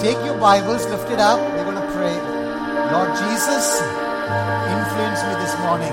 [0.00, 1.38] Take your Bibles, lift it up.
[1.52, 2.16] We're going to pray.
[2.90, 3.82] Lord Jesus,
[4.72, 5.92] influence me this morning.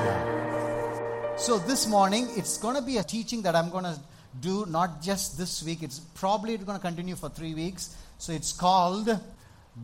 [1.37, 3.99] So, this morning, it's going to be a teaching that I'm going to
[4.39, 7.97] do not just this week, it's probably going to continue for three weeks.
[8.17, 9.09] So, it's called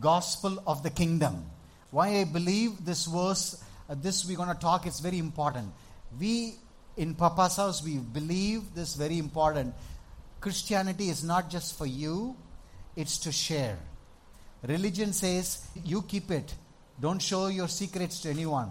[0.00, 1.44] Gospel of the Kingdom.
[1.90, 5.70] Why I believe this verse, uh, this we're going to talk, it's very important.
[6.18, 6.54] We
[6.96, 9.74] in Papa's house, we believe this very important.
[10.40, 12.36] Christianity is not just for you,
[12.96, 13.76] it's to share.
[14.66, 16.54] Religion says, you keep it.
[17.00, 18.70] Don't show your secrets to anyone.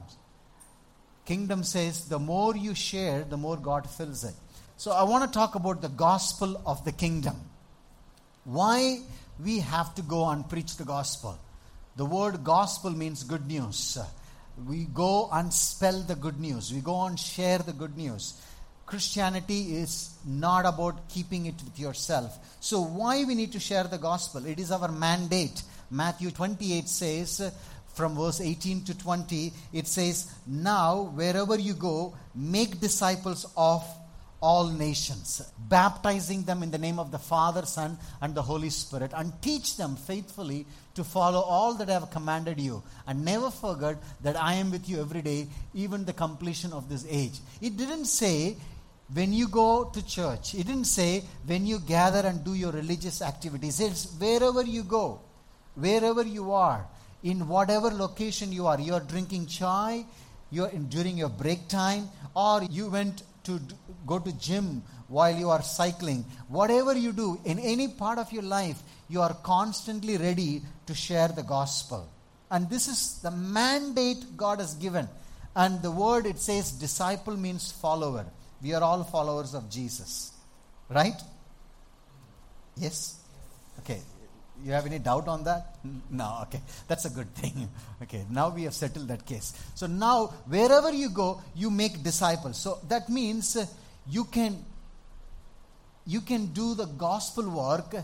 [1.25, 4.33] Kingdom says, the more you share, the more God fills it.
[4.77, 7.35] So I want to talk about the gospel of the kingdom.
[8.43, 8.99] Why
[9.43, 11.37] we have to go and preach the gospel.
[11.95, 13.97] The word gospel means good news.
[14.67, 16.73] We go and spell the good news.
[16.73, 18.41] We go and share the good news.
[18.85, 22.37] Christianity is not about keeping it with yourself.
[22.59, 24.45] So why we need to share the gospel?
[24.45, 25.63] It is our mandate.
[25.93, 27.53] Matthew 28 says
[27.93, 33.85] from verse 18 to 20 it says now wherever you go make disciples of
[34.41, 39.11] all nations, baptizing them in the name of the Father, Son, and the Holy Spirit,
[39.15, 42.83] and teach them faithfully to follow all that I have commanded you.
[43.07, 47.05] And never forget that I am with you every day, even the completion of this
[47.09, 47.39] age.
[47.61, 48.57] It didn't say
[49.13, 53.21] when you go to church, it didn't say when you gather and do your religious
[53.21, 53.79] activities.
[53.79, 55.21] It's wherever you go,
[55.75, 56.85] wherever you are,
[57.23, 58.79] in whatever location you are.
[58.79, 60.05] You are drinking chai,
[60.51, 63.59] you're in, during your break time, or you went to
[64.05, 68.41] go to gym while you are cycling whatever you do in any part of your
[68.41, 72.09] life you are constantly ready to share the gospel.
[72.49, 75.07] And this is the mandate god has given.
[75.55, 78.25] And the word it says disciple means follower.
[78.61, 80.31] We are all followers of jesus.
[80.89, 81.21] Right?
[82.77, 83.22] Yes
[84.63, 85.75] you have any doubt on that?
[86.09, 86.61] No, okay.
[86.87, 87.69] That's a good thing.
[88.03, 89.53] Okay, now we have settled that case.
[89.75, 92.57] So now, wherever you go, you make disciples.
[92.57, 93.65] So that means uh,
[94.09, 94.57] you can
[96.05, 97.95] you can do the gospel work.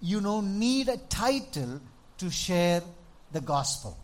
[0.00, 1.80] You know, need a title
[2.18, 2.82] to share
[3.32, 3.96] the gospel.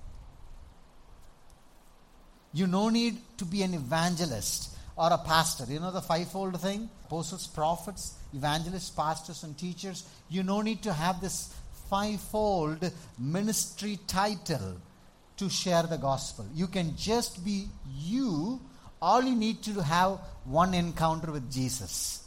[2.53, 5.65] You no need to be an evangelist or a pastor.
[5.69, 6.91] You know the fivefold thing?
[7.07, 10.05] Apostles, prophets, evangelists, pastors, and teachers.
[10.29, 11.55] You no need to have this
[11.89, 14.77] fivefold ministry title
[15.37, 16.47] to share the gospel.
[16.55, 18.61] You can just be you.
[19.01, 22.25] All you need to have one encounter with Jesus.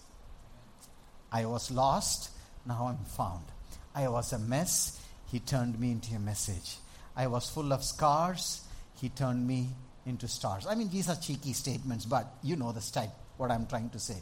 [1.31, 2.31] I was lost,
[2.65, 3.45] now I'm found.
[3.93, 5.01] I was a mess,
[5.31, 6.77] he turned me into a message.
[7.15, 8.61] I was full of scars,
[8.99, 9.69] he turned me
[10.05, 10.65] into stars.
[10.67, 13.99] I mean, these are cheeky statements, but you know the type, what I'm trying to
[13.99, 14.17] say.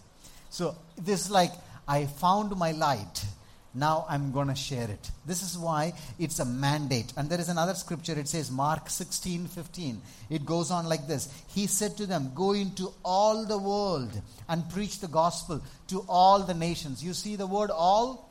[0.50, 1.52] So, this is like,
[1.88, 3.26] I found my light.
[3.74, 5.12] Now I'm going to share it.
[5.26, 7.14] This is why it's a mandate.
[7.16, 10.02] And there is another scripture, it says, Mark 16 15.
[10.30, 14.70] It goes on like this He said to them, Go into all the world and
[14.70, 17.04] preach the gospel to all the nations.
[17.04, 18.30] You see the word all?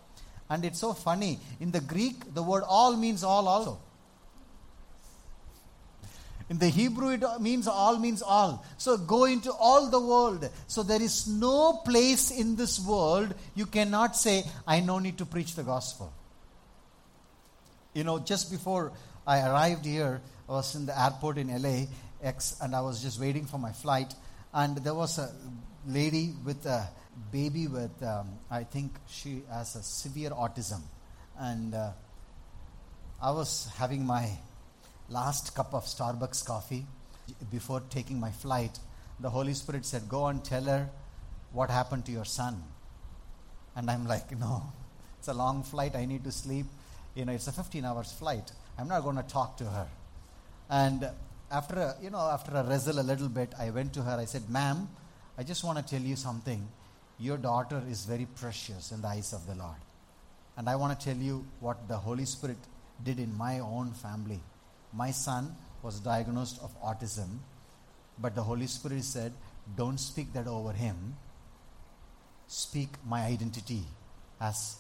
[0.50, 1.38] And it's so funny.
[1.60, 3.78] In the Greek, the word all means all also.
[6.50, 8.64] In the Hebrew, it means all means all.
[8.78, 10.48] So go into all the world.
[10.66, 15.26] So there is no place in this world you cannot say, I no need to
[15.26, 16.12] preach the gospel.
[17.92, 18.92] You know, just before
[19.26, 23.44] I arrived here, I was in the airport in LAX and I was just waiting
[23.44, 24.14] for my flight.
[24.54, 25.31] And there was a
[25.87, 26.88] lady with a
[27.31, 30.81] baby with, um, I think she has a severe autism.
[31.38, 31.91] And uh,
[33.20, 34.31] I was having my
[35.08, 36.86] last cup of Starbucks coffee
[37.50, 38.78] before taking my flight,
[39.20, 40.88] the Holy Spirit said, Go and tell her
[41.52, 42.62] what happened to your son.
[43.76, 44.62] And I'm like, No,
[45.19, 45.96] it's a long flight.
[45.96, 46.66] I need to sleep.
[47.14, 48.52] You know, it's a 15 hours flight.
[48.78, 49.86] I'm not going to talk to her.
[50.70, 51.08] And
[51.50, 54.16] after a, you know, after a wrestle a little bit, I went to her.
[54.19, 54.88] I said, Ma'am,
[55.36, 56.69] I just want to tell you something.
[57.19, 59.81] Your daughter is very precious in the eyes of the Lord.
[60.56, 62.58] And I want to tell you what the Holy Spirit
[63.02, 64.40] did in my own family
[64.93, 67.38] my son was diagnosed of autism,
[68.19, 69.32] but the Holy Spirit said,
[69.76, 71.17] Don't speak that over him.
[72.46, 73.82] Speak my identity
[74.40, 74.76] as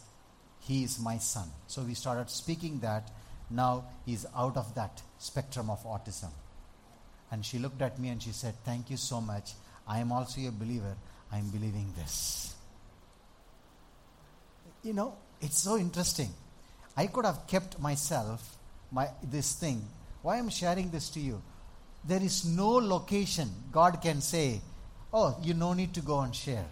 [0.60, 1.48] he is my son.
[1.66, 3.10] So we started speaking that.
[3.50, 6.30] Now he's out of that spectrum of autism.
[7.30, 9.52] And she looked at me and she said, Thank you so much.
[9.86, 10.96] I am also a believer.
[11.32, 12.54] I'm believing this.
[14.82, 16.30] You know, it's so interesting.
[16.96, 18.56] I could have kept myself
[18.90, 19.82] my this thing
[20.28, 21.40] why I'm sharing this to you?
[22.04, 24.60] There is no location God can say,
[25.10, 26.66] oh, you no need to go and share.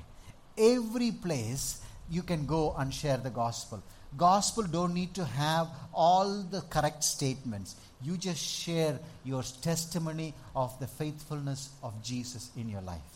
[0.58, 1.80] Every place
[2.10, 3.82] you can go and share the gospel.
[4.14, 7.76] Gospel don't need to have all the correct statements.
[8.02, 13.10] You just share your testimony of the faithfulness of Jesus in your life.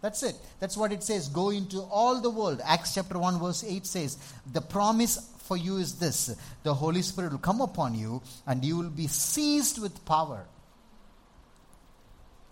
[0.00, 0.36] That's it.
[0.58, 1.28] That's what it says.
[1.28, 2.62] Go into all the world.
[2.64, 4.16] Acts chapter 1, verse 8 says,
[4.52, 8.78] The promise for you is this the Holy Spirit will come upon you, and you
[8.78, 10.46] will be seized with power.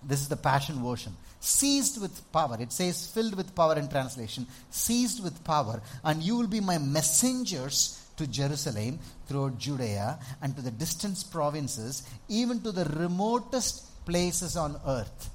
[0.05, 1.17] This is the Passion Version.
[1.41, 2.59] Seized with power.
[2.61, 4.47] It says filled with power in translation.
[4.69, 5.81] Seized with power.
[6.05, 12.03] And you will be my messengers to Jerusalem, throughout Judea, and to the distant provinces,
[12.29, 15.31] even to the remotest places on earth.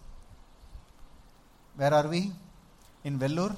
[1.76, 2.32] Where are we?
[3.04, 3.56] In Vellore?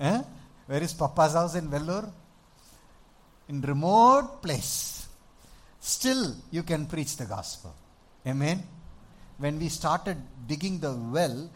[0.00, 0.22] Eh?
[0.70, 2.08] Where is Papa's house in Vellore?
[3.48, 5.08] In remote place.
[5.80, 7.74] Still, you can preach the gospel.
[8.24, 8.62] Amen.
[9.38, 11.50] When we started digging the well,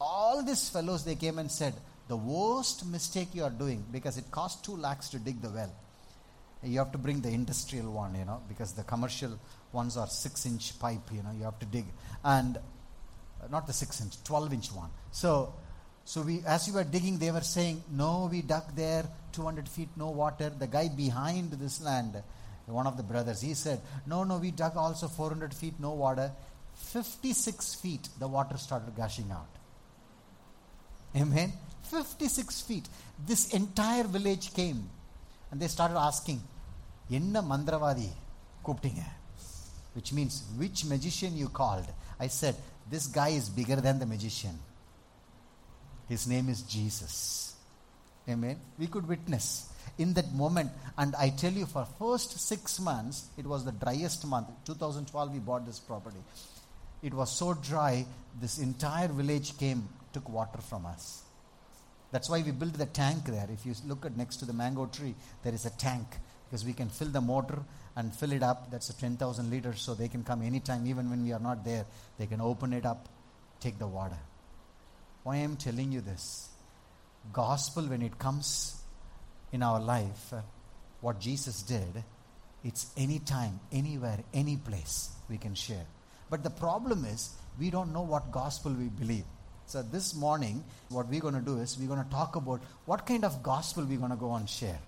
[0.00, 1.74] all these fellows they came and said,
[2.08, 5.70] the worst mistake you are doing because it costs two lakhs to dig the well.
[6.62, 9.38] You have to bring the industrial one, you know, because the commercial
[9.72, 11.84] ones are six inch pipe, you know, you have to dig.
[12.24, 14.88] And uh, not the six inch, 12 inch one.
[15.10, 15.52] So,
[16.04, 19.88] so we, as we were digging, they were saying, "No, we dug there 200 feet,
[19.96, 22.22] no water." The guy behind this land,
[22.66, 26.32] one of the brothers, he said, "No, no, we dug also 400 feet, no water."
[26.74, 29.48] 56 feet, the water started gushing out.
[31.16, 31.52] Amen.
[31.84, 32.88] 56 feet.
[33.24, 34.90] This entire village came,
[35.50, 36.42] and they started asking,
[37.10, 38.10] "Enna mandravadi
[38.62, 39.08] kuptinga?"
[39.94, 41.86] Which means, which magician you called?
[42.18, 42.56] I said,
[42.90, 44.58] "This guy is bigger than the magician."
[46.08, 47.54] His name is jesus.
[48.28, 48.58] Amen.
[48.78, 49.68] We could witness
[49.98, 50.70] in that moment.
[50.96, 54.48] And i tell you for first 6 months it was the driest month.
[54.66, 56.22] 2012 we bought this property.
[57.02, 58.06] It was so dry
[58.40, 61.22] this entire village came took water from us.
[62.12, 63.48] That's why we built the tank there.
[63.52, 66.06] If you look at next to the mango tree there is a tank
[66.48, 67.58] because we can fill the motor
[67.96, 68.70] and fill it up.
[68.70, 71.86] That's a 10,000 liters, so they can come anytime, even when we are not there.
[72.18, 73.08] They can open it up,
[73.60, 74.18] take the water.
[75.24, 76.50] Why I am telling you this?
[77.32, 78.76] Gospel, when it comes
[79.52, 80.34] in our life,
[81.00, 82.04] what Jesus did,
[82.62, 85.86] it's anytime, anywhere, any place we can share.
[86.28, 89.24] But the problem is, we don't know what gospel we believe.
[89.66, 93.06] So this morning, what we're going to do is we're going to talk about what
[93.06, 94.78] kind of gospel we're going to go and share.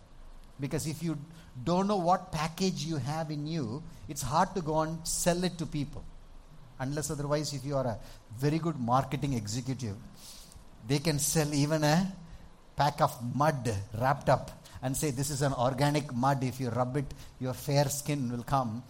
[0.60, 1.16] Because if you
[1.64, 5.56] don't know what package you have in you, it's hard to go and sell it
[5.58, 6.04] to people.
[6.78, 7.98] Unless otherwise, if you are a
[8.38, 9.96] very good marketing executive,
[10.86, 12.12] they can sell even a
[12.76, 14.50] pack of mud wrapped up
[14.82, 16.44] and say, This is an organic mud.
[16.44, 18.82] If you rub it, your fair skin will come.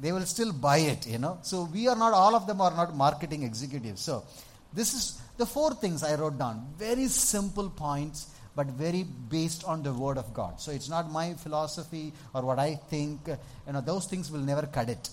[0.00, 1.38] They will still buy it, you know.
[1.42, 4.02] So, we are not, all of them are not marketing executives.
[4.02, 4.24] So,
[4.72, 6.66] this is the four things I wrote down.
[6.76, 10.60] Very simple points but very based on the word of God.
[10.60, 13.20] So it's not my philosophy or what I think.
[13.26, 15.08] You know, those things will never cut it.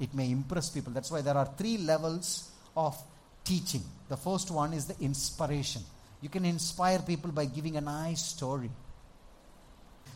[0.00, 0.92] It may impress people.
[0.92, 2.96] That's why there are three levels of
[3.44, 3.82] teaching.
[4.08, 5.82] The first one is the inspiration.
[6.20, 8.70] You can inspire people by giving a nice story.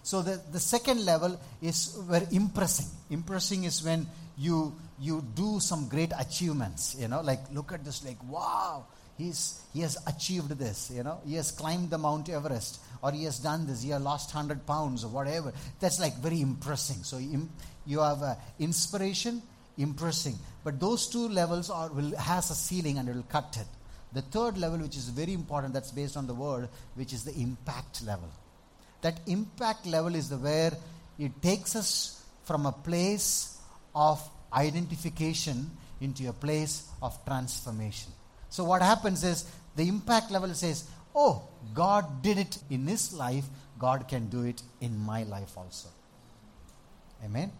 [0.03, 2.87] So the, the second level is where impressing.
[3.11, 4.07] Impressing is when
[4.39, 8.85] you you do some great achievements, you know, like look at this, like wow,
[9.17, 13.25] he's, he has achieved this, you know, he has climbed the Mount Everest, or he
[13.25, 15.53] has done this, he has lost 100 pounds, or whatever.
[15.79, 17.03] That's like very impressing.
[17.03, 19.43] So you have uh, inspiration,
[19.79, 20.37] impressing.
[20.65, 23.67] But those two levels are, will, has a ceiling and it will cut it.
[24.13, 27.35] The third level, which is very important, that's based on the word, which is the
[27.35, 28.29] impact level.
[29.03, 30.73] That impact level is the where
[31.19, 33.59] it takes us from a place
[33.95, 34.21] of
[34.53, 35.71] identification
[36.01, 38.13] into a place of transformation.
[38.49, 39.45] So, what happens is
[39.77, 43.45] the impact level says, Oh, God did it in his life,
[43.79, 45.89] God can do it in my life also.
[47.25, 47.53] Amen.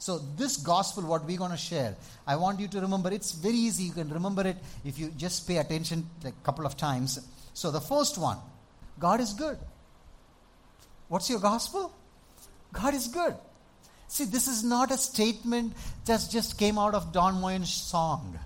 [0.00, 1.94] So, this gospel, what we're going to share,
[2.26, 3.84] I want you to remember it's very easy.
[3.84, 7.20] You can remember it if you just pay attention a couple of times.
[7.52, 8.38] So, the first one
[8.98, 9.58] God is good.
[11.08, 11.92] What's your gospel?
[12.72, 13.34] God is good.
[14.08, 15.74] See, this is not a statement
[16.06, 18.38] that just came out of Don Moen's song.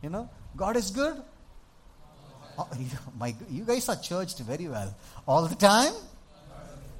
[0.00, 1.20] You know, God is good.
[2.56, 2.68] Oh,
[3.18, 4.94] my, you guys are churched very well.
[5.26, 5.92] All the time?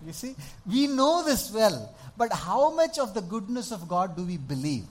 [0.06, 0.34] You see?
[0.66, 1.94] We know this well.
[2.16, 4.84] But how much of the goodness of God do we believe?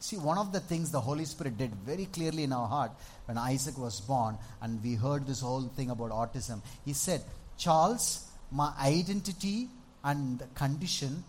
[0.00, 2.90] See, one of the things the Holy Spirit did very clearly in our heart
[3.26, 7.22] when Isaac was born and we heard this whole thing about autism, he said,
[7.56, 9.68] Charles, my identity
[10.02, 11.22] and condition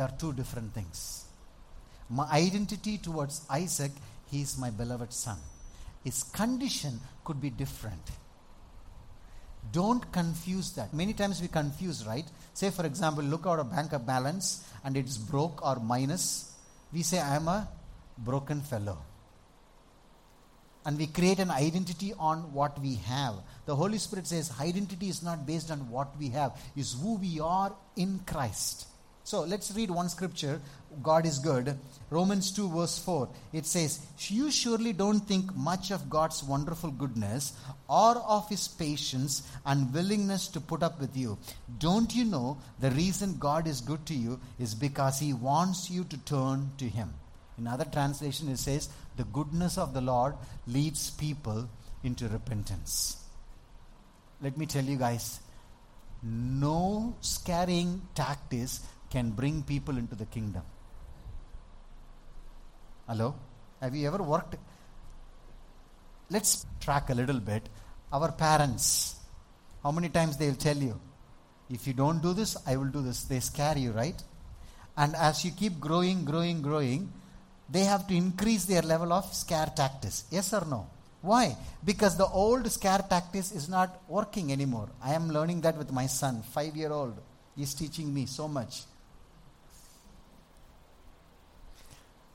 [0.00, 1.24] are two different things.
[2.08, 3.90] My identity towards Isaac,
[4.30, 5.38] he is my beloved son.
[6.04, 8.02] His condition could be different.
[9.70, 10.92] Don't confuse that.
[10.92, 12.24] Many times we confuse, right?
[12.54, 16.52] Say, for example, look at a bank of balance and it's broke or minus.
[16.92, 17.68] We say, I am a
[18.18, 18.98] broken fellow.
[20.84, 23.34] And we create an identity on what we have.
[23.66, 27.38] The Holy Spirit says identity is not based on what we have, is who we
[27.38, 28.88] are in Christ.
[29.24, 30.60] So let's read one scripture.
[31.02, 31.78] God is good.
[32.10, 33.28] Romans 2, verse 4.
[33.52, 37.52] It says, You surely don't think much of God's wonderful goodness
[37.88, 41.38] or of his patience and willingness to put up with you.
[41.78, 46.04] Don't you know the reason God is good to you is because he wants you
[46.04, 47.14] to turn to him?
[47.58, 50.34] In other translation, it says, The goodness of the Lord
[50.66, 51.68] leads people
[52.02, 53.16] into repentance.
[54.40, 55.40] Let me tell you guys,
[56.22, 58.80] no scaring tactics
[59.10, 60.62] can bring people into the kingdom.
[63.12, 63.34] Hello?
[63.82, 64.54] Have you ever worked?
[66.30, 67.68] Let's track a little bit.
[68.10, 69.16] Our parents,
[69.82, 70.98] how many times they'll tell you,
[71.68, 73.24] if you don't do this, I will do this.
[73.24, 74.18] They scare you, right?
[74.96, 77.12] And as you keep growing, growing, growing,
[77.68, 80.24] they have to increase their level of scare tactics.
[80.30, 80.86] Yes or no?
[81.20, 81.54] Why?
[81.84, 84.88] Because the old scare tactics is not working anymore.
[85.04, 87.20] I am learning that with my son, five year old.
[87.56, 88.84] He's teaching me so much.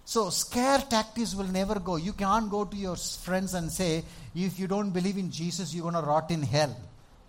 [0.08, 1.98] So, scare tactics will never go.
[1.98, 5.82] You can't go to your friends and say, if you don't believe in Jesus, you're
[5.82, 6.74] going to rot in hell.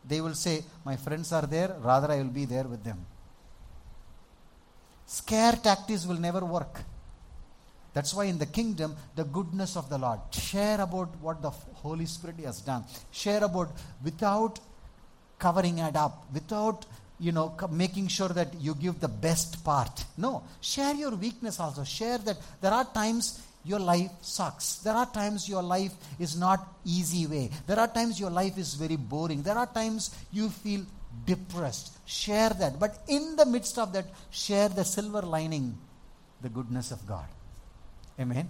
[0.06, 3.04] They will say, My friends are there, rather, I will be there with them.
[5.06, 6.84] Scare tactics will never work.
[7.94, 10.20] That's why in the kingdom, the goodness of the Lord.
[10.30, 12.84] Share about what the Holy Spirit has done.
[13.10, 13.72] Share about
[14.04, 14.60] without
[15.36, 16.86] covering it up, without
[17.20, 20.04] you know, making sure that you give the best part.
[20.16, 21.84] No, share your weakness also.
[21.84, 24.76] Share that there are times your life sucks.
[24.76, 27.50] There are times your life is not easy way.
[27.66, 29.42] There are times your life is very boring.
[29.42, 30.82] There are times you feel
[31.26, 31.98] depressed.
[32.06, 32.78] Share that.
[32.78, 35.76] But in the midst of that, share the silver lining,
[36.40, 37.26] the goodness of God.
[38.18, 38.48] Amen.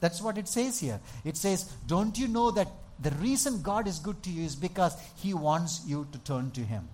[0.00, 1.00] That's what it says here.
[1.24, 2.68] It says, Don't you know that
[3.00, 6.60] the reason God is good to you is because He wants you to turn to
[6.60, 6.88] Him?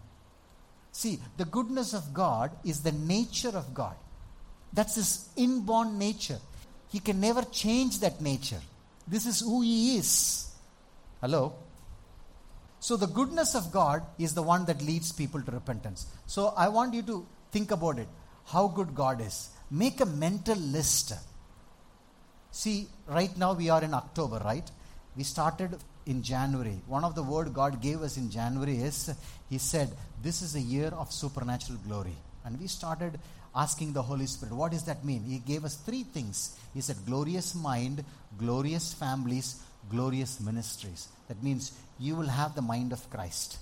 [1.01, 3.97] See, the goodness of God is the nature of God.
[4.71, 6.39] That's his inborn nature.
[6.91, 8.61] He can never change that nature.
[9.09, 10.51] This is who he is.
[11.23, 11.55] Hello?
[12.81, 16.07] So, the goodness of God is the one that leads people to repentance.
[16.27, 18.09] So, I want you to think about it
[18.45, 19.49] how good God is.
[19.71, 21.15] Make a mental list.
[22.51, 24.71] See, right now we are in October, right?
[25.17, 25.79] We started
[26.11, 26.79] in January.
[26.87, 29.11] One of the word God gave us in January is
[29.49, 29.91] He said,
[30.23, 32.17] This is a year of supernatural glory.
[32.45, 33.19] And we started
[33.55, 35.25] asking the Holy Spirit, what does that mean?
[35.25, 36.59] He gave us three things.
[36.73, 38.05] He said, glorious mind,
[38.39, 41.09] glorious families, glorious ministries.
[41.29, 43.59] That means you will have the mind of Christ.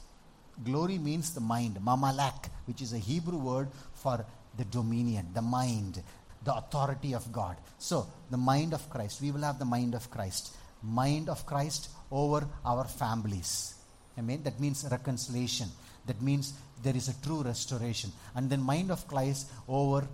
[0.64, 4.24] Glory means the mind, mamalak, which is a Hebrew word for
[4.56, 6.02] the dominion, the mind,
[6.44, 7.56] the authority of God.
[7.78, 9.20] So, the mind of Christ.
[9.22, 10.56] We will have the mind of Christ.
[10.82, 13.74] Mind of Christ over our families.
[14.18, 14.40] Amen.
[14.42, 15.68] That means reconciliation.
[16.06, 18.12] That means there is a true restoration.
[18.34, 20.06] And then mind of Christ over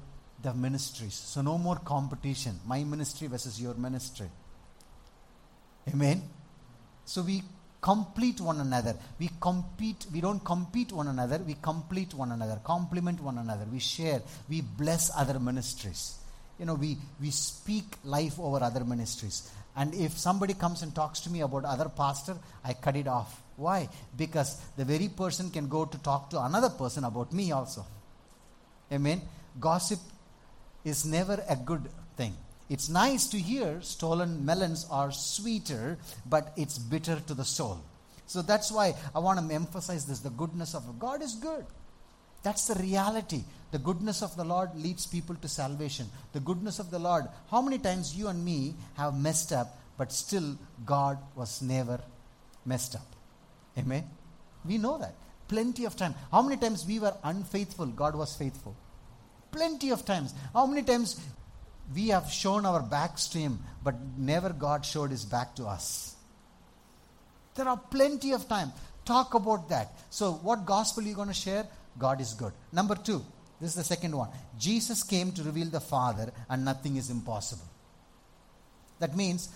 [0.43, 1.15] the ministries.
[1.15, 2.61] So no more competition.
[2.67, 4.29] My ministry versus your ministry.
[5.89, 6.23] Amen.
[7.05, 7.43] So we
[7.81, 8.97] complete one another.
[9.19, 13.79] We compete, we don't compete one another, we complete one another, complement one another, we
[13.79, 16.15] share, we bless other ministries.
[16.59, 19.51] You know, we, we speak life over other ministries.
[19.77, 23.43] And if somebody comes and talks to me about other pastor, I cut it off.
[23.57, 23.89] Why?
[24.17, 27.85] Because the very person can go to talk to another person about me also.
[28.93, 29.23] Amen.
[29.59, 30.01] Gossip
[30.85, 32.35] is never a good thing.
[32.69, 37.81] It's nice to hear stolen melons are sweeter, but it's bitter to the soul.
[38.27, 41.67] So that's why I want to emphasize this the goodness of God is good.
[42.43, 43.45] That's the reality.
[43.75, 46.07] The goodness of the Lord leads people to salvation.
[46.33, 47.25] The goodness of the Lord.
[47.51, 51.99] How many times you and me have messed up, but still God was never
[52.65, 53.17] messed up?
[53.77, 54.05] Amen.
[54.65, 55.17] We know that.
[55.49, 56.15] Plenty of time.
[56.31, 58.77] How many times we were unfaithful, God was faithful?
[59.51, 60.33] Plenty of times.
[60.53, 61.21] How many times
[61.93, 66.15] we have shown our backs to Him, but never God showed His back to us?
[67.57, 68.71] There are plenty of time.
[69.05, 69.99] Talk about that.
[70.11, 71.67] So, what gospel are you going to share?
[71.99, 72.53] God is good.
[72.73, 73.25] Number two,
[73.61, 74.29] this is the second one.
[74.59, 77.65] Jesus came to reveal the Father, and nothing is impossible.
[78.99, 79.49] That means,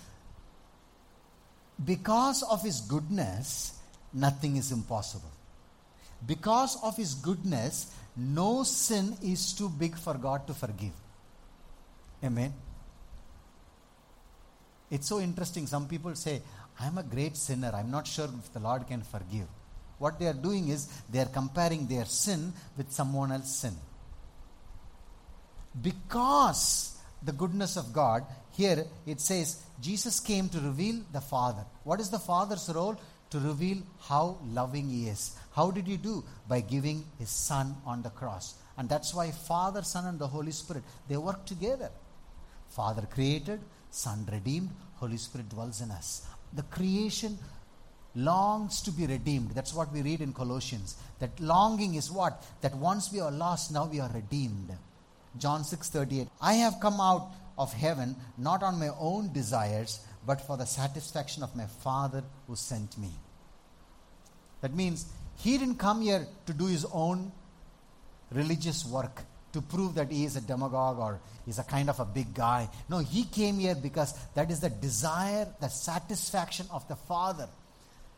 [1.85, 3.78] because of His goodness,
[4.12, 5.31] nothing is impossible.
[6.26, 10.93] Because of His goodness, no sin is too big for God to forgive.
[12.25, 12.52] Amen.
[14.90, 15.67] It's so interesting.
[15.67, 16.43] Some people say,
[16.81, 17.73] I'm a great sinner.
[17.75, 19.47] I'm not sure if the Lord can forgive.
[19.99, 23.76] What they are doing is they are comparing their sin with someone else's sin.
[25.82, 28.25] Because the goodness of God,
[28.56, 31.64] here it says Jesus came to reveal the Father.
[31.85, 32.97] What is the Father's role?
[33.30, 35.37] To reveal how loving He is.
[35.52, 36.25] How did He do?
[36.49, 38.54] By giving His Son on the cross.
[38.76, 41.90] And that's why Father, Son, and the Holy Spirit, they work together.
[42.70, 46.26] Father created, Son redeemed, Holy Spirit dwells in us.
[46.54, 47.38] The creation
[48.14, 49.50] longs to be redeemed.
[49.50, 50.97] That's what we read in Colossians.
[51.18, 52.44] That longing is what?
[52.62, 54.70] That once we are lost, now we are redeemed.
[55.38, 56.28] John 6:38.
[56.40, 61.42] I have come out of heaven not on my own desires, but for the satisfaction
[61.42, 63.12] of my Father who sent me.
[64.61, 67.33] That means he didn't come here to do his own
[68.30, 72.04] religious work to prove that he is a demagogue or he's a kind of a
[72.04, 72.68] big guy.
[72.88, 77.49] No, he came here because that is the desire, the satisfaction of the Father.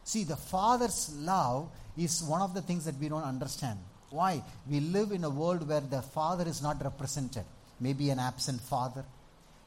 [0.04, 3.78] See, the Father's love is one of the things that we don't understand.
[4.10, 4.42] Why?
[4.68, 7.44] We live in a world where the Father is not represented.
[7.80, 9.04] Maybe an absent father,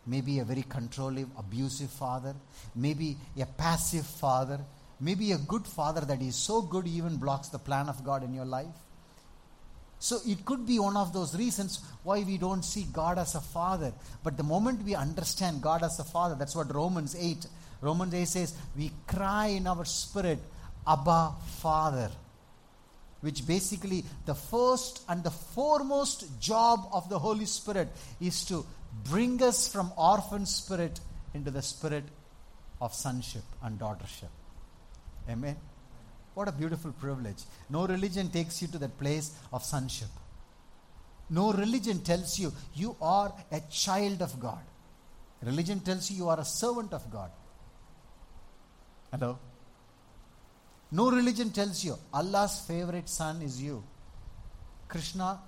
[0.05, 2.35] maybe a very controlling, abusive father,
[2.75, 4.59] maybe a passive father,
[4.99, 8.33] maybe a good father that is so good even blocks the plan of God in
[8.33, 8.67] your life.
[9.97, 13.41] So it could be one of those reasons why we don't see God as a
[13.41, 13.93] father.
[14.21, 17.47] But the moment we understand God as a father, that's what Romans 8,
[17.79, 20.39] Romans 8 says, we cry in our spirit,
[20.85, 21.31] Abba,
[21.61, 22.11] Father.
[23.23, 27.87] Which basically, the first and the foremost job of the Holy Spirit
[28.19, 28.65] is to
[29.09, 30.99] bring us from orphan spirit
[31.33, 32.03] into the spirit
[32.81, 34.27] of sonship and daughtership.
[35.29, 35.55] Amen.
[36.33, 37.43] What a beautiful privilege.
[37.69, 40.09] No religion takes you to that place of sonship.
[41.29, 44.59] No religion tells you you are a child of God.
[45.41, 47.31] Religion tells you you are a servant of God.
[49.13, 49.39] Hello?
[50.93, 53.83] No religion tells you Allah's favorite son is you.
[54.87, 55.39] Krishna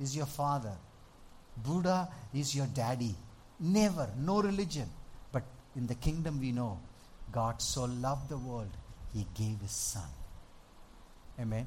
[0.00, 0.72] is your father.
[1.58, 3.14] Buddha is your daddy.
[3.60, 4.08] Never.
[4.18, 4.88] No religion.
[5.30, 5.42] But
[5.76, 6.80] in the kingdom we know
[7.30, 8.70] God so loved the world
[9.12, 10.08] he gave his son.
[11.38, 11.66] Amen.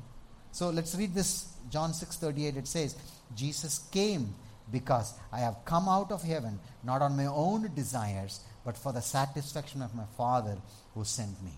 [0.52, 1.32] So let's read this
[1.70, 2.96] John 6:38 it says
[3.36, 4.34] Jesus came
[4.72, 9.02] because I have come out of heaven not on my own desires but for the
[9.02, 10.58] satisfaction of my Father
[10.96, 11.52] who sent me.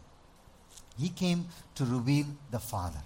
[0.98, 3.02] He came to reveal the Father.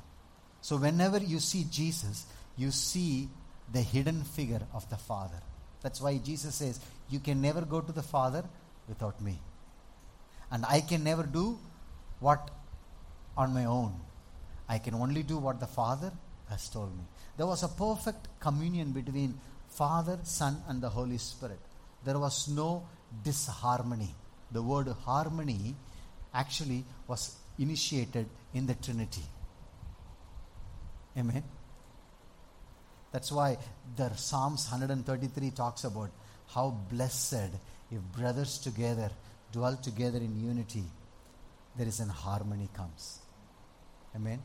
[0.61, 2.25] So whenever you see Jesus,
[2.55, 3.29] you see
[3.71, 5.41] the hidden figure of the Father.
[5.81, 8.43] That's why Jesus says, You can never go to the Father
[8.87, 9.39] without me.
[10.51, 11.57] And I can never do
[12.19, 12.51] what
[13.37, 13.93] on my own.
[14.69, 16.11] I can only do what the Father
[16.49, 17.03] has told me.
[17.37, 21.59] There was a perfect communion between Father, Son, and the Holy Spirit.
[22.03, 22.87] There was no
[23.23, 24.13] disharmony.
[24.51, 25.75] The word harmony
[26.33, 29.23] actually was initiated in the Trinity.
[31.17, 31.43] Amen.
[33.11, 33.57] That's why
[33.95, 36.09] the Psalms 133 talks about
[36.47, 37.51] how blessed
[37.91, 39.09] if brothers together
[39.51, 40.83] dwell together in unity,
[41.75, 43.19] there is an harmony comes.
[44.15, 44.41] Amen.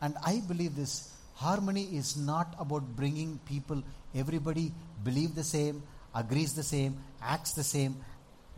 [0.00, 3.82] And I believe this harmony is not about bringing people,
[4.14, 5.82] everybody believe the same,
[6.14, 7.96] agrees the same, acts the same,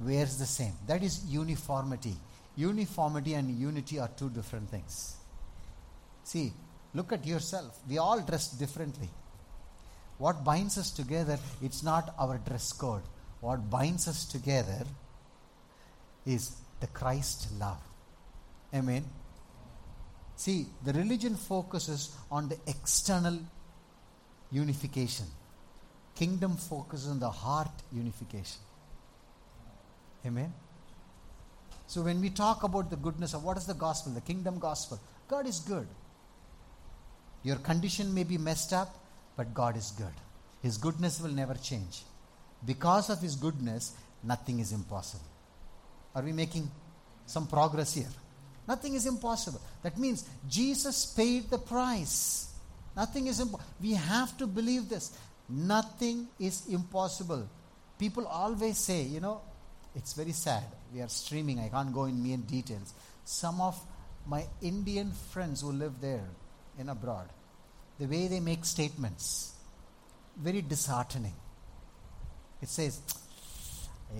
[0.00, 0.72] wears the same.
[0.86, 2.16] That is uniformity.
[2.56, 5.16] Uniformity and unity are two different things.
[6.24, 6.52] See,
[6.94, 7.78] look at yourself.
[7.88, 9.10] We all dress differently.
[10.18, 13.02] What binds us together, it's not our dress code.
[13.40, 14.86] What binds us together
[16.24, 17.78] is the Christ love.
[18.74, 19.04] Amen.
[20.36, 23.38] See, the religion focuses on the external
[24.50, 25.26] unification.
[26.14, 28.60] Kingdom focuses on the heart unification.
[30.24, 30.52] Amen.
[31.86, 35.00] So when we talk about the goodness of what is the gospel, the kingdom gospel,
[35.28, 35.86] God is good.
[37.42, 38.98] Your condition may be messed up,
[39.36, 40.12] but God is good.
[40.62, 42.02] His goodness will never change.
[42.64, 43.94] Because of His goodness,
[44.24, 45.26] nothing is impossible.
[46.14, 46.70] Are we making
[47.26, 48.08] some progress here?
[48.66, 49.60] Nothing is impossible.
[49.82, 52.52] That means Jesus paid the price.
[52.96, 53.70] Nothing is impossible.
[53.80, 55.16] We have to believe this.
[55.48, 57.48] Nothing is impossible.
[57.98, 59.40] People always say, you know,
[59.94, 60.64] it's very sad.
[60.94, 61.60] We are streaming.
[61.60, 62.94] I can't go in mere details.
[63.24, 63.78] Some of
[64.26, 66.26] my Indian friends who live there
[66.78, 67.28] in abroad,
[67.98, 69.54] the way they make statements,
[70.36, 71.34] very disheartening.
[72.60, 73.00] It says,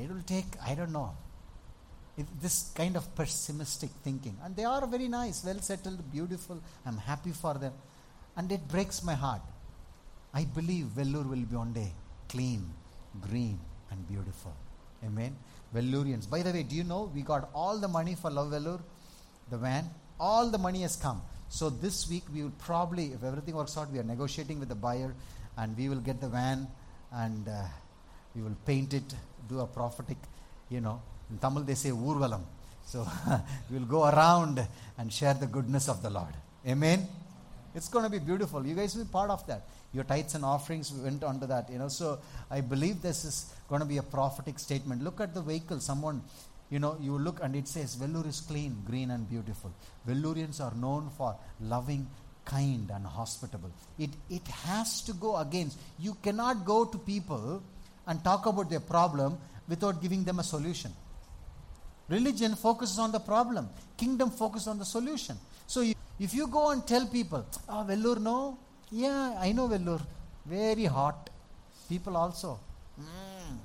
[0.01, 1.15] it will take, I don't know,
[2.17, 4.37] If this kind of pessimistic thinking.
[4.43, 6.59] And they are very nice, well settled, beautiful.
[6.87, 7.73] I'm happy for them.
[8.37, 9.43] And it breaks my heart.
[10.33, 11.93] I believe Vellore will be one day
[12.29, 12.71] clean,
[13.21, 13.59] green,
[13.91, 14.55] and beautiful.
[15.05, 15.37] Amen.
[15.75, 16.29] Vellurians.
[16.29, 18.81] By the way, do you know we got all the money for Love Vellore,
[19.51, 19.91] the van?
[20.19, 21.23] all the money has come.
[21.49, 24.75] So this week we will probably, if everything works out, we are negotiating with the
[24.75, 25.15] buyer
[25.57, 26.67] and we will get the van
[27.13, 27.63] and uh,
[28.35, 29.15] we will paint it,
[29.49, 30.17] do a prophetic,
[30.69, 32.43] you know, in Tamil they say Urvalam.
[32.85, 33.07] So
[33.71, 34.67] we will go around
[34.99, 36.35] and share the goodness of the Lord.
[36.67, 37.07] Amen.
[37.75, 38.67] It's going to be beautiful.
[38.67, 39.67] You guys will be part of that.
[39.97, 41.89] Your tithes and offerings went onto that, you know.
[41.89, 42.19] So
[42.51, 45.03] I believe this is going to be a prophetic statement.
[45.03, 45.81] Look at the vehicle.
[45.81, 46.23] Someone,
[46.69, 49.73] you know, you look and it says Vellore is clean, green, and beautiful.
[50.07, 52.07] Vellurians are known for loving,
[52.45, 53.71] kind, and hospitable.
[53.99, 55.79] It it has to go against.
[55.99, 57.63] You cannot go to people
[58.07, 60.93] and talk about their problem without giving them a solution.
[62.09, 63.71] Religion focuses on the problem.
[63.97, 65.39] Kingdom focuses on the solution.
[65.67, 68.59] So you, if you go and tell people, ah, oh, Vellore, no,
[68.97, 70.01] yeah, I know Vellore,
[70.47, 71.29] very hot.
[71.89, 72.59] People also.
[72.99, 73.59] Mm.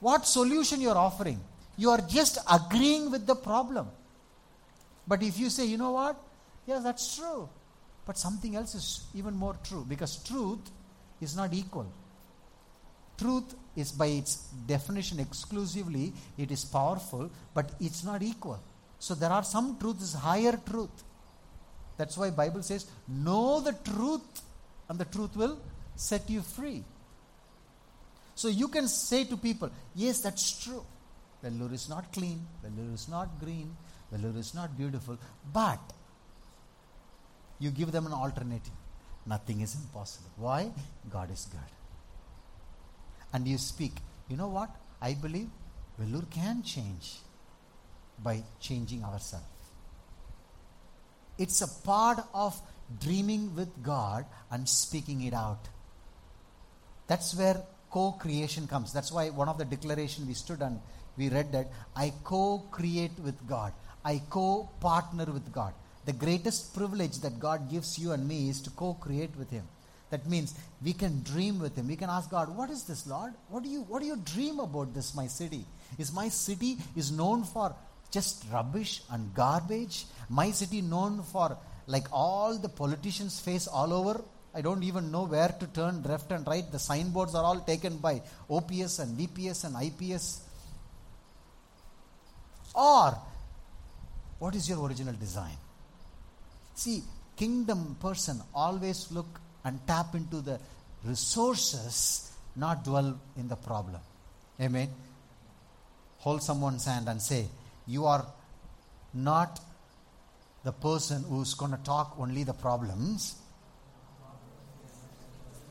[0.00, 1.38] What solution you are offering?
[1.76, 3.88] You are just agreeing with the problem.
[5.06, 6.16] But if you say, you know what?
[6.66, 7.48] Yeah, that's true.
[8.06, 10.70] But something else is even more true because truth
[11.20, 11.86] is not equal.
[13.18, 18.60] Truth is by its definition exclusively, it is powerful, but it's not equal.
[18.98, 21.04] So there are some truths higher truth.
[22.02, 24.42] That's why Bible says, know the truth,
[24.88, 25.56] and the truth will
[25.94, 26.82] set you free.
[28.34, 30.84] So you can say to people, yes, that's true.
[31.44, 33.76] Vellore is not clean, Vellore is not green,
[34.12, 35.16] Vellore is not beautiful,
[35.52, 35.78] but
[37.60, 38.72] you give them an alternative.
[39.24, 40.30] Nothing is impossible.
[40.38, 40.72] Why?
[41.08, 41.72] God is good.
[43.32, 43.92] And you speak,
[44.28, 44.70] you know what?
[45.00, 45.50] I believe
[46.00, 47.18] Vellore can change
[48.18, 49.51] by changing ourselves.
[51.38, 52.60] It's a part of
[53.00, 55.68] dreaming with God and speaking it out.
[57.06, 58.92] That's where co creation comes.
[58.92, 60.80] That's why one of the declaration we stood and
[61.16, 63.72] we read that I co create with God,
[64.04, 65.74] I co partner with God.
[66.04, 69.64] The greatest privilege that God gives you and me is to co create with Him.
[70.10, 71.88] That means we can dream with Him.
[71.88, 73.32] We can ask God, What is this, Lord?
[73.48, 75.64] What do you, what do you dream about this, my city?
[75.98, 77.74] Is my city is known for
[78.12, 80.04] just rubbish and garbage.
[80.28, 84.22] My city known for like all the politicians face all over.
[84.54, 86.70] I don't even know where to turn left and right.
[86.70, 88.20] The signboards are all taken by
[88.50, 90.42] OPS and VPS and IPS.
[92.74, 93.16] Or
[94.38, 95.56] what is your original design?
[96.74, 97.02] See,
[97.36, 100.58] kingdom person always look and tap into the
[101.04, 104.00] resources, not dwell in the problem.
[104.60, 104.88] Amen.
[106.18, 107.46] Hold someone's hand and say,
[107.86, 108.26] you are
[109.14, 109.60] not
[110.64, 113.36] the person who's going to talk only the problems.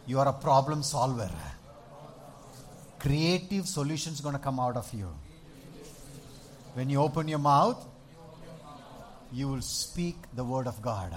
[0.06, 1.32] You are a problem solver.
[3.00, 5.10] Creative solutions going to come out of you.
[6.74, 7.86] When you open your mouth,
[9.32, 11.16] you will speak the word of God.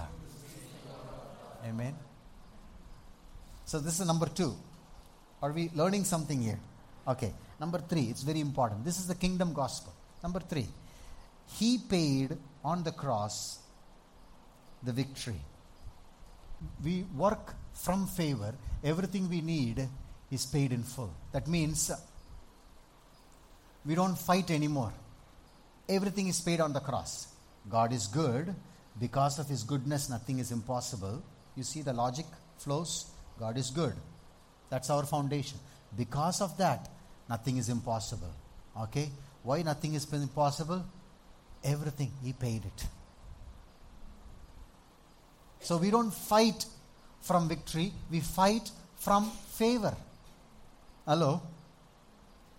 [1.67, 1.95] Amen.
[3.65, 4.55] So this is number two.
[5.43, 6.61] Are we learning something here?
[7.09, 7.33] Okay.
[7.61, 8.85] Number three, it's very important.
[8.85, 9.93] This is the kingdom gospel.
[10.23, 10.67] Number three,
[11.47, 13.59] he paid on the cross
[14.83, 15.41] the victory.
[16.83, 18.55] We work from favor.
[18.83, 19.89] Everything we need
[20.31, 21.13] is paid in full.
[21.33, 21.91] That means
[23.85, 24.93] we don't fight anymore.
[25.89, 27.29] Everything is paid on the cross.
[27.69, 28.55] God is good.
[28.99, 31.23] Because of His goodness, nothing is impossible.
[31.57, 32.27] You see the logic
[32.59, 33.07] flows?
[33.39, 33.95] God is good.
[34.71, 35.59] That's our foundation.
[35.97, 36.89] Because of that,
[37.29, 38.33] nothing is impossible.
[38.81, 39.11] Okay?
[39.43, 40.85] Why nothing is impossible?
[41.65, 42.87] Everything, He paid it.
[45.61, 46.67] So we don't fight
[47.23, 49.97] from victory, we fight from favor.
[51.07, 51.41] Hello?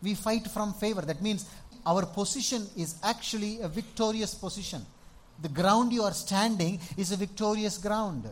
[0.01, 1.01] We fight from favor.
[1.01, 1.45] That means
[1.85, 4.85] our position is actually a victorious position.
[5.41, 8.29] The ground you are standing is a victorious ground.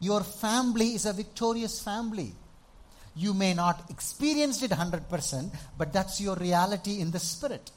[0.00, 2.32] Your family is a victorious family.
[3.16, 7.70] You may not experience it 100%, but that's your reality in the spirit.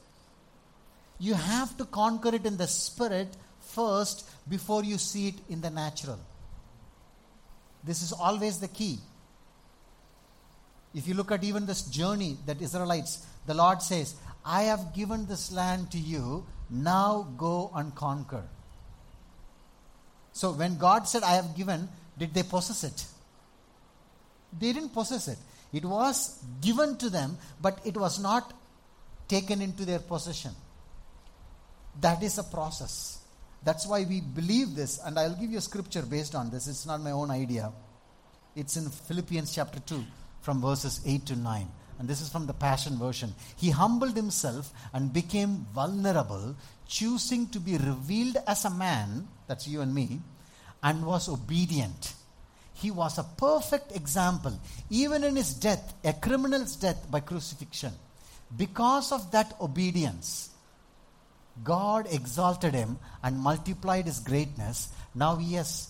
[1.18, 3.28] You have to conquer it in the spirit
[3.60, 6.18] first before you see it in the natural.
[7.84, 8.98] This is always the key.
[10.94, 15.26] If you look at even this journey that Israelites, the Lord says, I have given
[15.26, 18.44] this land to you, now go and conquer.
[20.32, 23.04] So when God said, I have given, did they possess it?
[24.58, 25.38] They didn't possess it.
[25.72, 28.54] It was given to them, but it was not
[29.28, 30.52] taken into their possession.
[32.00, 33.18] That is a process.
[33.64, 36.68] That's why we believe this, and I'll give you a scripture based on this.
[36.68, 37.72] It's not my own idea.
[38.54, 40.04] It's in Philippians chapter 2,
[40.42, 41.68] from verses 8 to 9.
[41.98, 43.34] And this is from the Passion Version.
[43.56, 46.54] He humbled himself and became vulnerable,
[46.86, 50.20] choosing to be revealed as a man, that's you and me,
[50.82, 52.14] and was obedient.
[52.74, 54.56] He was a perfect example,
[54.88, 57.92] even in his death, a criminal's death by crucifixion.
[58.56, 60.47] Because of that obedience,
[61.64, 64.88] God exalted him and multiplied his greatness.
[65.14, 65.88] Now he has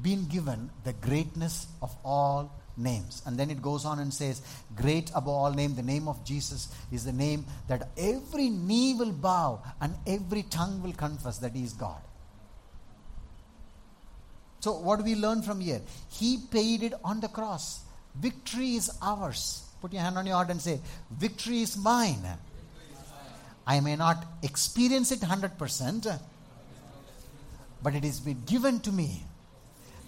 [0.00, 3.22] been given the greatness of all names.
[3.26, 4.42] And then it goes on and says,
[4.74, 9.12] Great above all name, the name of Jesus is the name that every knee will
[9.12, 12.00] bow and every tongue will confess that he is God.
[14.60, 15.80] So, what do we learn from here?
[16.10, 17.80] He paid it on the cross.
[18.14, 19.62] Victory is ours.
[19.80, 22.22] Put your hand on your heart and say, Victory is mine.
[23.66, 26.20] I may not experience it 100%,
[27.82, 29.24] but it has been given to me.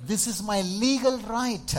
[0.07, 1.75] This is my legal right.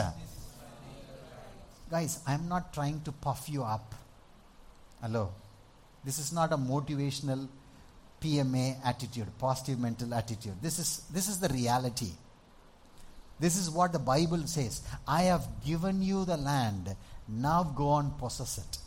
[1.90, 3.96] Guys, I'm not trying to puff you up.
[5.02, 5.32] Hello.
[6.04, 7.48] This is not a motivational
[8.22, 10.62] PMA attitude, positive mental attitude.
[10.62, 12.12] This is, this is the reality.
[13.40, 14.82] This is what the Bible says.
[15.08, 16.96] I have given you the land.
[17.28, 18.78] Now go and possess it.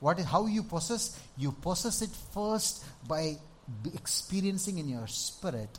[0.00, 1.20] What is how you possess?
[1.36, 3.36] You possess it first by
[3.94, 5.78] experiencing in your spirit.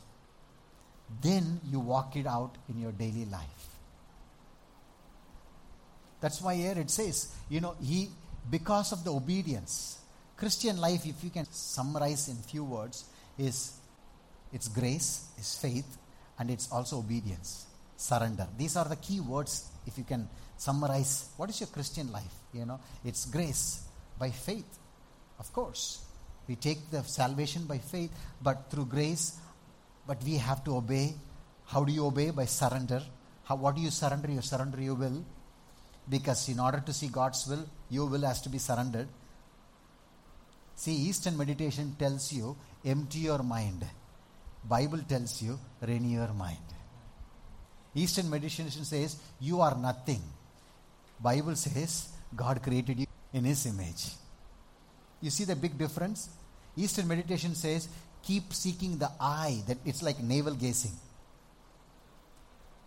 [1.20, 3.68] Then you walk it out in your daily life.
[6.20, 8.08] That's why here it says, you know, he
[8.48, 9.98] because of the obedience.
[10.36, 13.04] Christian life, if you can summarize in few words,
[13.38, 13.72] is
[14.52, 15.98] it's grace, is faith,
[16.38, 18.46] and it's also obedience, surrender.
[18.56, 22.34] These are the key words if you can summarize what is your Christian life.
[22.52, 23.84] You know, it's grace
[24.22, 24.72] by faith,
[25.42, 25.84] of course.
[26.48, 28.12] We take the salvation by faith,
[28.46, 29.26] but through grace,
[30.06, 31.14] but we have to obey.
[31.72, 32.30] How do you obey?
[32.30, 33.02] By surrender.
[33.44, 34.30] How, what do you surrender?
[34.30, 35.24] You surrender your will.
[36.08, 39.08] Because in order to see God's will, your will has to be surrendered.
[40.74, 43.84] See, Eastern meditation tells you, empty your mind.
[44.76, 46.68] Bible tells you, renew your mind.
[47.94, 50.22] Eastern meditation says, you are nothing.
[51.20, 54.12] Bible says, God created you in his image.
[55.20, 56.28] You see the big difference?
[56.76, 57.88] Eastern meditation says,
[58.22, 60.92] keep seeking the eye, that it's like navel gazing.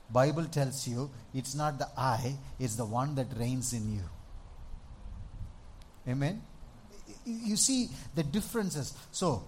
[0.10, 4.04] Bible tells you it's not the I, it's the one that reigns in you.
[6.08, 6.42] Amen.
[7.26, 8.94] You see the differences.
[9.12, 9.44] So,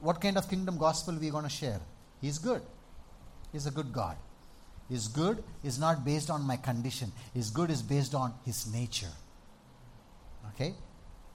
[0.00, 1.80] what kind of kingdom gospel we going to share?
[2.20, 2.60] He's good.
[3.52, 4.16] He's a good God.
[4.90, 7.10] His good is not based on my condition.
[7.32, 9.12] His good is based on his nature.
[10.54, 10.74] Okay?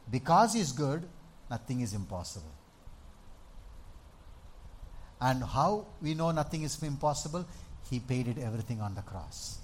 [0.10, 1.08] Because he's good,
[1.49, 2.51] nothing is impossible.
[5.21, 7.45] And how we know nothing is impossible?
[7.89, 9.60] He paid it everything on the cross.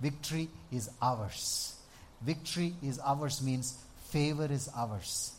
[0.00, 1.76] Victory is ours.
[2.20, 3.78] Victory is ours means
[4.10, 5.32] favor is ours.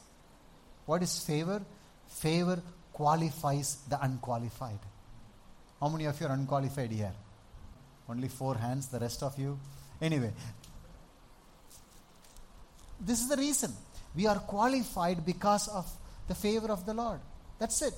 [0.85, 1.61] What is favor?
[2.07, 2.61] Favor
[2.93, 4.79] qualifies the unqualified.
[5.79, 7.13] How many of you are unqualified here?
[8.07, 9.59] Only four hands, the rest of you.
[10.01, 10.31] Anyway,
[13.05, 13.71] this is the reason.
[14.15, 15.89] We are qualified because of
[16.27, 17.19] the favor of the Lord.
[17.59, 17.93] That's it.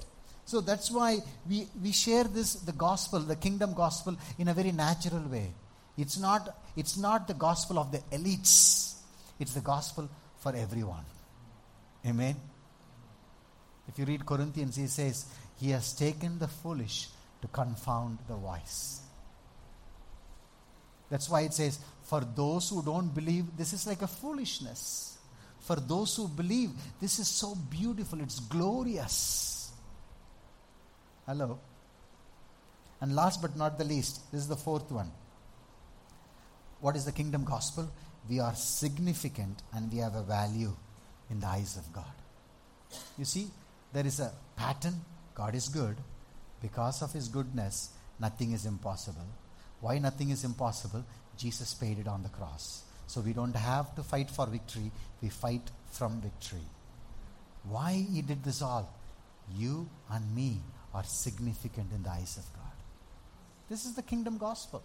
[0.46, 4.72] So that's why we, we share this, the gospel, the kingdom gospel, in a very
[4.72, 5.52] natural way.
[5.98, 8.96] It's not, it's not the gospel of the elites,
[9.40, 11.06] it's the gospel for everyone.
[12.06, 12.36] Amen.
[13.88, 15.26] If you read Corinthians, he says,
[15.60, 17.08] He has taken the foolish
[17.42, 19.02] to confound the wise.
[21.10, 25.18] That's why it says, For those who don't believe, this is like a foolishness.
[25.62, 26.70] For those who believe,
[27.02, 29.72] this is so beautiful, it's glorious.
[31.26, 31.60] Hello.
[33.02, 35.12] And last but not the least, this is the fourth one.
[36.80, 37.90] What is the kingdom gospel?
[38.30, 40.74] We are significant and we have a value
[41.32, 42.14] in the eyes of God.
[43.18, 43.48] You see,
[43.94, 45.02] there is a pattern.
[45.34, 45.98] God is good.
[46.62, 47.90] Because of his goodness,
[48.20, 49.28] nothing is impossible.
[49.82, 51.04] Why nothing is impossible?
[51.38, 52.84] Jesus paid it on the cross.
[53.08, 56.68] So we don't have to fight for victory, we fight from victory.
[57.64, 58.94] Why he did this all?
[59.56, 60.60] You and me
[60.94, 62.72] are significant in the eyes of God.
[63.70, 64.84] This is the kingdom gospel.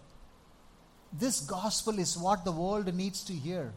[1.13, 3.73] This gospel is what the world needs to hear.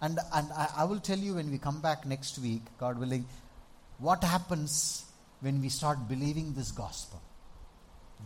[0.00, 3.26] And, and I, I will tell you when we come back next week, God willing,
[3.98, 5.04] what happens
[5.40, 7.20] when we start believing this gospel.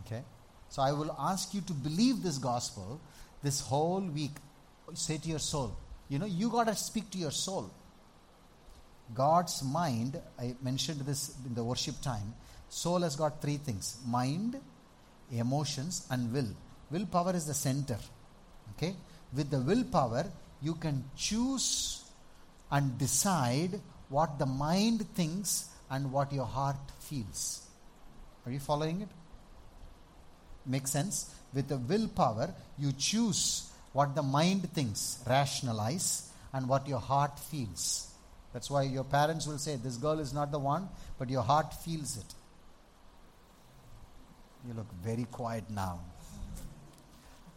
[0.05, 0.22] Okay?
[0.71, 3.01] So I will ask you to believe this gospel
[3.43, 4.33] this whole week.
[4.95, 5.77] Say to your soul,
[6.09, 7.71] you know, you got to speak to your soul.
[9.15, 12.35] God's mind, I mentioned this in the worship time,
[12.69, 14.61] soul has got three things mind,
[15.31, 16.49] emotions, and will.
[16.91, 17.99] Willpower is the center.
[18.77, 18.95] Okay?
[19.35, 20.25] with the willpower,
[20.61, 22.05] you can choose
[22.71, 27.67] and decide what the mind thinks and what your heart feels.
[28.45, 29.09] Are you following it?
[30.66, 31.35] Makes sense?
[31.53, 38.12] With the willpower, you choose what the mind thinks, rationalize, and what your heart feels.
[38.53, 41.73] That's why your parents will say, This girl is not the one, but your heart
[41.75, 42.35] feels it.
[44.66, 46.01] You look very quiet now.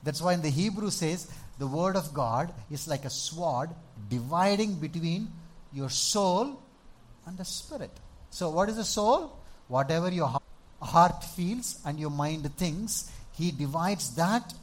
[0.04, 1.28] That's why in the Hebrew says
[1.60, 3.70] the word of God is like a sword
[4.10, 5.32] dividing between
[5.72, 6.60] your soul
[7.26, 7.92] and the spirit.
[8.30, 9.38] So, what is the soul?
[9.68, 10.43] Whatever your heart
[11.36, 14.54] feels and your mind thinks, He divides that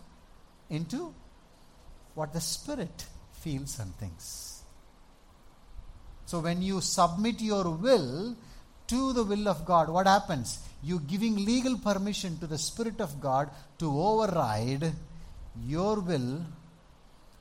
[0.68, 1.14] into
[2.14, 4.62] what the spirit feels and thinks.
[6.26, 8.36] So, when you submit your will
[8.86, 10.58] to the will of God, what happens?
[10.82, 14.92] You giving legal permission to the Spirit of God to override
[15.66, 16.44] your will,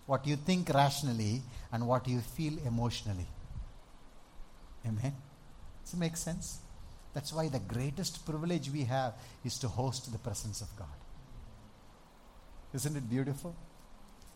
[0.05, 3.27] what you think rationally, and what you feel emotionally.
[4.85, 5.13] Amen.
[5.83, 6.59] Does it make sense?
[7.13, 10.87] That's why the greatest privilege we have is to host the presence of God.
[12.73, 13.55] Isn't it beautiful?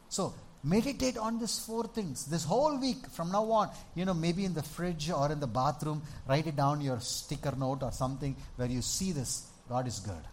[0.10, 0.34] So,
[0.64, 3.70] meditate on these four things this whole week from now on.
[3.96, 7.54] You know, maybe in the fridge or in the bathroom, write it down your sticker
[7.56, 10.24] note or something where you see this God is good.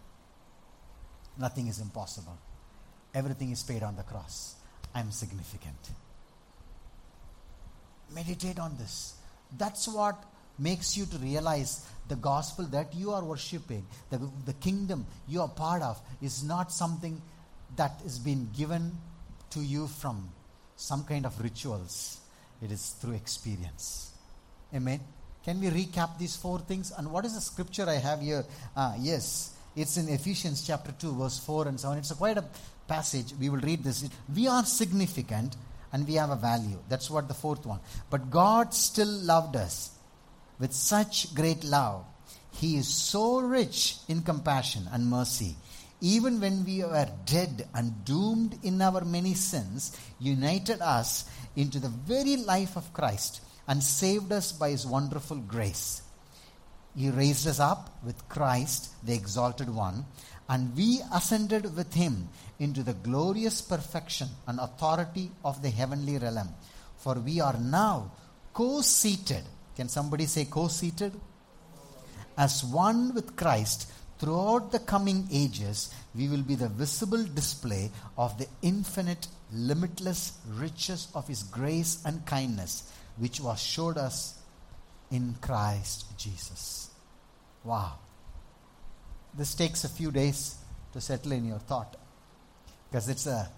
[1.37, 2.37] Nothing is impossible.
[3.13, 4.55] Everything is paid on the cross.
[4.93, 5.89] I'm significant.
[8.13, 9.15] Meditate on this.
[9.57, 10.23] That's what
[10.61, 15.47] makes you to realize the gospel that you are worshipping, the, the kingdom you are
[15.47, 17.21] part of, is not something
[17.75, 18.91] that is being given
[19.49, 20.29] to you from
[20.75, 22.19] some kind of rituals.
[22.61, 24.11] It is through experience.
[24.73, 24.99] Amen.
[25.43, 26.91] Can we recap these four things?
[26.95, 28.45] And what is the scripture I have here?
[28.75, 31.97] Ah, yes, it's in Ephesians chapter 2, verse 4 and so on.
[31.97, 32.45] It's a quite a
[32.87, 33.33] passage.
[33.39, 34.07] We will read this.
[34.33, 35.55] We are significant
[35.93, 36.77] and we have a value.
[36.89, 37.79] That's what the fourth one.
[38.09, 39.91] But God still loved us
[40.61, 42.05] with such great love.
[42.51, 45.55] He is so rich in compassion and mercy.
[45.99, 51.89] Even when we were dead and doomed in our many sins, united us into the
[51.89, 56.03] very life of Christ and saved us by his wonderful grace.
[56.95, 60.05] He raised us up with Christ, the exalted one,
[60.47, 66.49] and we ascended with him into the glorious perfection and authority of the heavenly realm.
[66.97, 68.11] For we are now
[68.53, 69.43] co seated.
[69.75, 71.13] Can somebody say co seated?
[72.37, 78.37] As one with Christ throughout the coming ages, we will be the visible display of
[78.37, 84.39] the infinite, limitless riches of His grace and kindness, which was showed us
[85.09, 86.89] in Christ Jesus.
[87.63, 87.99] Wow.
[89.33, 90.55] This takes a few days
[90.93, 91.95] to settle in your thought.
[92.89, 93.49] Because it's a,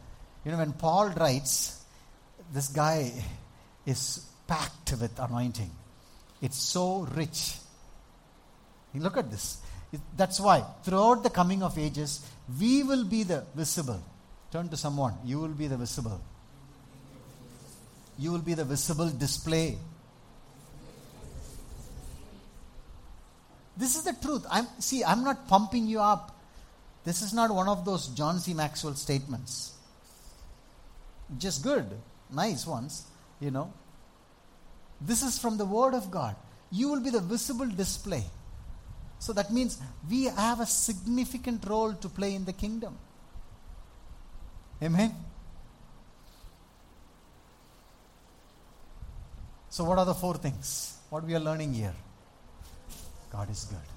[0.45, 1.84] you know, when Paul writes,
[2.54, 3.12] this guy
[3.86, 5.71] is packed with anointing.
[6.43, 7.56] It's so rich.
[8.93, 9.58] Look at this.
[10.15, 12.23] That's why, throughout the coming of ages,
[12.60, 14.03] we will be the visible.
[14.51, 15.15] Turn to someone.
[15.25, 16.21] You will be the visible.
[18.19, 19.77] You will be the visible display
[23.75, 24.45] This is the truth.
[24.49, 26.39] I'm see, I'm not pumping you up.
[27.03, 28.53] This is not one of those John C.
[28.53, 29.73] Maxwell statements.
[31.38, 31.86] Just good,
[32.32, 33.03] nice ones,
[33.39, 33.73] you know.
[35.01, 36.36] This is from the Word of God.
[36.71, 38.23] You will be the visible display.
[39.19, 39.79] So that means
[40.10, 42.97] we have a significant role to play in the kingdom.
[44.82, 45.13] Amen.
[49.69, 50.97] So, what are the four things?
[51.10, 51.95] What we are learning here?
[53.32, 53.89] God is good.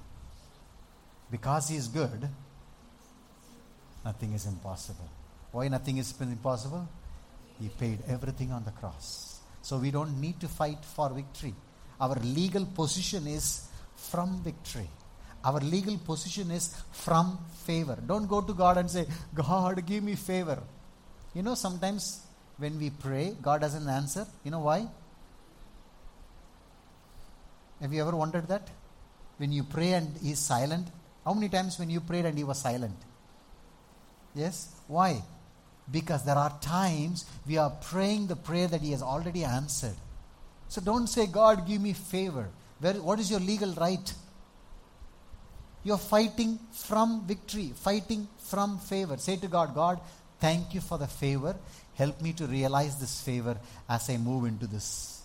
[1.29, 2.27] Because He is good,
[4.03, 5.09] nothing is impossible.
[5.51, 6.87] Why nothing is impossible?
[7.59, 9.36] He paid everything on the cross.
[9.67, 11.53] So we don't need to fight for victory.
[11.99, 13.45] Our legal position is
[14.09, 14.89] from victory.
[15.43, 17.97] Our legal position is from favor.
[18.11, 20.59] Don't go to God and say, God, give me favor.
[21.33, 22.21] You know, sometimes
[22.57, 24.25] when we pray, God doesn't answer.
[24.43, 24.79] You know why?
[27.81, 28.67] Have you ever wondered that?
[29.37, 30.87] when you pray and He's silent?
[31.23, 32.95] How many times when you prayed and he was silent?
[34.33, 34.69] Yes?
[34.87, 35.21] Why?
[35.91, 39.95] Because there are times we are praying the prayer that he has already answered.
[40.67, 42.49] So don't say, God, give me favor.
[42.79, 44.13] Where, what is your legal right?
[45.83, 49.17] You're fighting from victory, fighting from favor.
[49.17, 50.01] Say to God, God,
[50.39, 51.55] thank you for the favor.
[51.95, 53.57] Help me to realize this favor
[53.87, 55.21] as I move into this.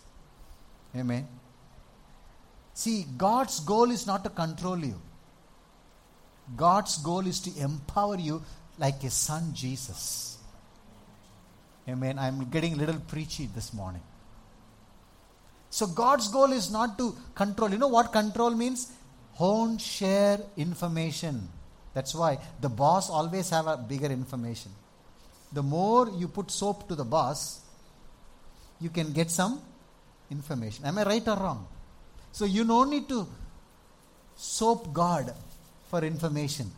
[0.97, 1.27] Amen.
[2.75, 5.01] See, God's goal is not to control you.
[6.57, 8.43] God's goal is to empower you
[8.79, 10.32] like his son Jesus.
[11.89, 12.19] Amen.
[12.19, 14.03] I'm getting a little preachy this morning.
[15.71, 17.71] So God's goal is not to control.
[17.71, 18.93] You know what control means?
[19.41, 21.49] Own share information.
[21.95, 24.71] That's why the boss always have a bigger information.
[25.53, 27.61] The more you put soap to the boss,
[28.81, 29.61] you can get some
[30.31, 30.85] information.
[30.85, 31.67] Am I right or wrong?
[32.33, 33.27] So you don't need to
[34.37, 35.35] soap God
[35.89, 36.71] for information.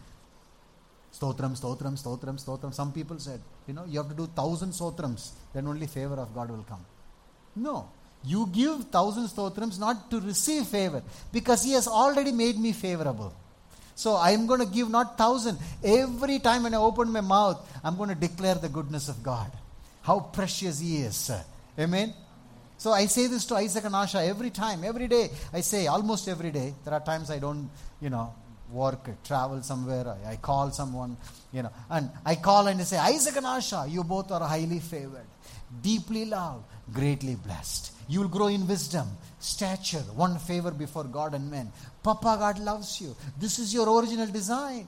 [1.14, 2.74] Stotram, stotram, stotram, stotram.
[2.74, 6.34] Some people said, you know, you have to do thousand stotrams, then only favor of
[6.34, 6.84] God will come.
[7.54, 7.88] No.
[8.24, 13.32] You give thousand stotrams not to receive favor, because He has already made me favorable.
[13.94, 15.58] So I'm going to give not thousand.
[15.84, 19.52] Every time when I open my mouth, I'm going to declare the goodness of God.
[20.02, 21.30] How precious He is.
[21.78, 22.12] Amen.
[22.76, 25.30] So I say this to Isaac and Asha every time, every day.
[25.52, 26.74] I say almost every day.
[26.84, 28.34] There are times I don't, you know,
[28.74, 30.06] work, travel somewhere.
[30.26, 31.16] I, I call someone,
[31.52, 34.80] you know, and I call and I say, Isaac and Asha, you both are highly
[34.80, 35.26] favored,
[35.80, 37.92] deeply loved, greatly blessed.
[38.08, 39.08] You will grow in wisdom,
[39.38, 41.72] stature, one favor before God and men.
[42.02, 43.16] Papa, God loves you.
[43.38, 44.86] This is your original design.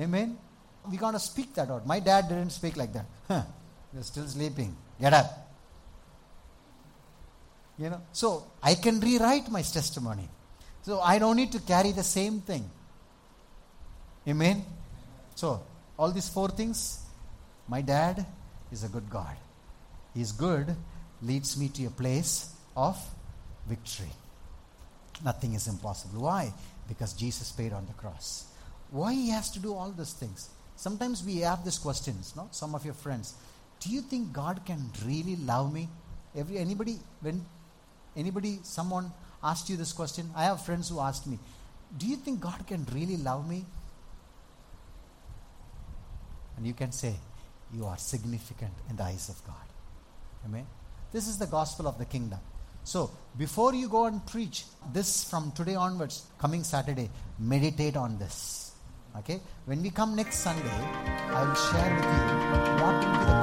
[0.00, 0.36] Amen.
[0.90, 1.86] We gotta speak that out.
[1.86, 3.06] My dad didn't speak like that.
[3.28, 3.42] Huh.
[3.92, 4.74] You're still sleeping.
[5.00, 5.38] Get up.
[7.78, 10.28] You know, so I can rewrite my testimony.
[10.82, 12.68] So I don't need to carry the same thing.
[14.26, 14.64] Amen.
[15.34, 15.62] So
[15.98, 17.00] all these four things,
[17.68, 18.26] my dad
[18.70, 19.36] is a good God.
[20.14, 20.74] He's good,
[21.22, 22.98] leads me to a place of
[23.68, 24.10] victory.
[25.24, 26.22] Nothing is impossible.
[26.22, 26.52] Why?
[26.88, 28.46] Because Jesus paid on the cross.
[28.90, 30.50] Why he has to do all these things?
[30.76, 32.48] Sometimes we have these questions, no?
[32.50, 33.34] Some of your friends.
[33.80, 35.88] Do you think God can really love me?
[36.34, 37.44] Every anybody when
[38.16, 39.10] Anybody, someone
[39.42, 40.30] asked you this question?
[40.36, 41.38] I have friends who asked me,
[41.96, 43.64] Do you think God can really love me?
[46.56, 47.14] And you can say,
[47.74, 49.56] You are significant in the eyes of God.
[50.44, 50.66] Amen.
[51.12, 52.40] This is the gospel of the kingdom.
[52.84, 58.72] So, before you go and preach, this from today onwards, coming Saturday, meditate on this.
[59.18, 59.40] Okay?
[59.66, 63.42] When we come next Sunday, I will share with you what will be the